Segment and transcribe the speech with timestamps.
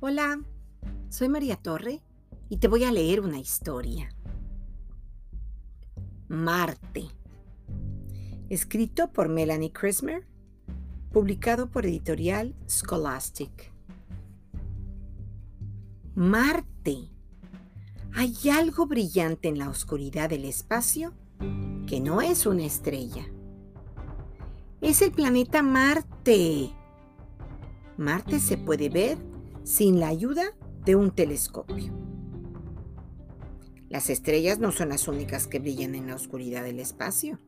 [0.00, 0.40] Hola,
[1.08, 2.04] soy María Torre
[2.48, 4.08] y te voy a leer una historia.
[6.28, 7.08] Marte.
[8.48, 10.24] Escrito por Melanie Christmer,
[11.10, 13.72] publicado por editorial Scholastic.
[16.14, 17.10] Marte.
[18.14, 21.12] Hay algo brillante en la oscuridad del espacio
[21.88, 23.26] que no es una estrella.
[24.80, 26.70] Es el planeta Marte.
[27.96, 29.18] Marte se puede ver
[29.64, 30.54] sin la ayuda
[30.84, 31.92] de un telescopio.
[33.88, 37.38] Las estrellas no son las únicas que brillan en la oscuridad del espacio.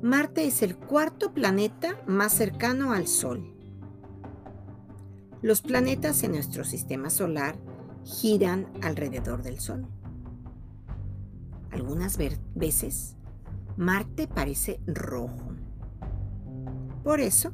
[0.00, 3.54] Marte es el cuarto planeta más cercano al Sol.
[5.42, 7.56] Los planetas en nuestro sistema solar
[8.04, 9.86] giran alrededor del Sol.
[11.70, 12.18] Algunas
[12.54, 13.16] veces,
[13.76, 15.52] Marte parece rojo.
[17.02, 17.52] Por eso,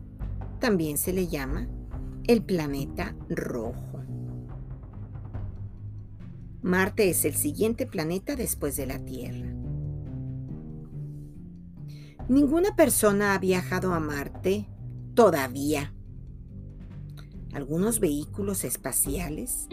[0.59, 1.69] también se le llama
[2.29, 4.05] el planeta rojo.
[6.61, 9.51] Marte es el siguiente planeta después de la Tierra.
[12.29, 14.69] Ninguna persona ha viajado a Marte
[15.15, 15.95] todavía.
[17.55, 19.67] Algunos vehículos espaciales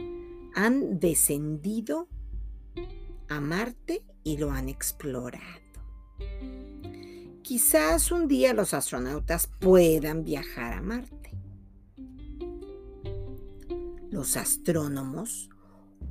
[0.56, 2.08] han descendido
[3.28, 5.44] a Marte y lo han explorado.
[7.42, 11.45] Quizás un día los astronautas puedan viajar a Marte.
[14.16, 15.50] Los astrónomos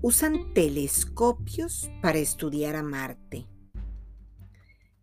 [0.02, 3.47] usan telescopios para estudiar a Marte.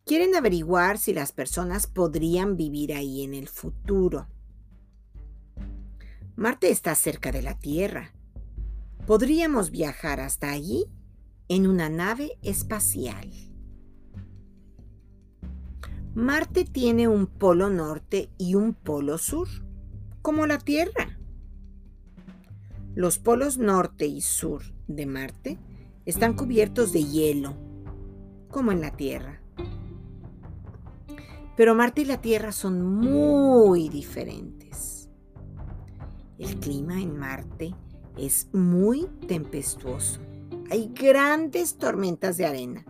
[0.05, 4.27] Quieren averiguar si las personas podrían vivir ahí en el futuro.
[6.35, 8.13] Marte está cerca de la Tierra.
[9.07, 10.85] Podríamos viajar hasta allí
[11.47, 13.31] en una nave espacial.
[16.13, 19.47] Marte tiene un polo norte y un polo sur,
[20.21, 21.10] como la Tierra.
[22.93, 25.57] Los polos norte y sur de Marte
[26.05, 27.55] están cubiertos de hielo,
[28.49, 29.41] como en la Tierra.
[31.55, 35.09] Pero Marte y la Tierra son muy diferentes.
[36.37, 37.73] El clima en Marte
[38.17, 40.19] es muy tempestuoso.
[40.69, 42.85] Hay grandes tormentas de arena.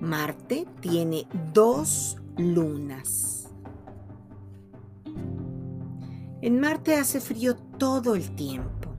[0.00, 3.41] Marte tiene dos lunas.
[6.42, 8.96] En Marte hace frío todo el tiempo.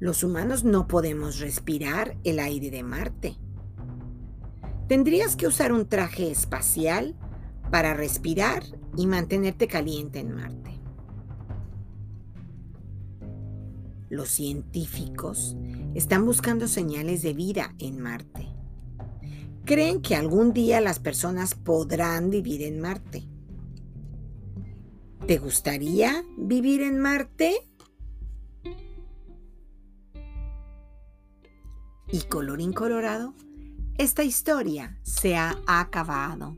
[0.00, 3.36] Los humanos no podemos respirar el aire de Marte.
[4.88, 7.14] Tendrías que usar un traje espacial
[7.70, 8.64] para respirar
[8.96, 10.80] y mantenerte caliente en Marte.
[14.10, 15.56] Los científicos
[15.94, 18.48] están buscando señales de vida en Marte.
[19.64, 23.31] Creen que algún día las personas podrán vivir en Marte.
[25.26, 27.54] ¿Te gustaría vivir en Marte?
[32.08, 33.32] Y colorín colorado,
[33.98, 36.56] esta historia se ha acabado.